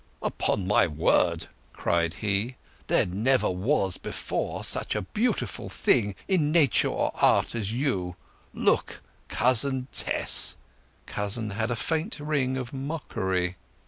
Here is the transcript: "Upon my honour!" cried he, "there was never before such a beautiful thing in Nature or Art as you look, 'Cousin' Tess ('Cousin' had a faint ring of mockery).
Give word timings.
"Upon 0.23 0.65
my 0.65 0.87
honour!" 0.87 1.45
cried 1.73 2.15
he, 2.15 2.55
"there 2.87 3.05
was 3.05 3.13
never 3.13 3.99
before 4.01 4.63
such 4.63 4.95
a 4.95 5.03
beautiful 5.03 5.69
thing 5.69 6.15
in 6.27 6.51
Nature 6.51 6.87
or 6.87 7.11
Art 7.13 7.53
as 7.53 7.71
you 7.71 8.15
look, 8.51 9.03
'Cousin' 9.27 9.89
Tess 9.91 10.57
('Cousin' 11.05 11.51
had 11.51 11.69
a 11.69 11.75
faint 11.75 12.19
ring 12.19 12.57
of 12.57 12.73
mockery). 12.73 13.57